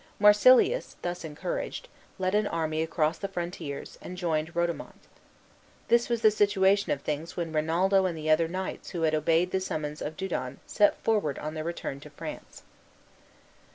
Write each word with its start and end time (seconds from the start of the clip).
Marsilius, 0.17 0.95
thus 1.03 1.23
encouraged, 1.23 1.87
led 2.17 2.33
an 2.33 2.47
army 2.47 2.81
across 2.81 3.19
the 3.19 3.27
frontiers, 3.27 3.99
and 4.01 4.17
joined 4.17 4.55
Rodomont. 4.55 5.03
This 5.89 6.09
was 6.09 6.23
the 6.23 6.31
situation 6.31 6.91
of 6.91 7.03
things 7.03 7.37
when 7.37 7.53
Rinaldo 7.53 8.07
and 8.07 8.17
the 8.17 8.27
other 8.31 8.47
knights 8.47 8.89
who 8.89 9.03
had 9.03 9.13
obeyed 9.13 9.51
the 9.51 9.59
summons 9.59 10.01
of 10.01 10.17
Dudon 10.17 10.59
set 10.65 10.97
forward 11.03 11.37
on 11.37 11.53
their 11.53 11.63
return 11.63 11.99
to 11.99 12.09
France. 12.09 12.63